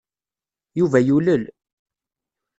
[0.79, 1.43] Yuba yulel.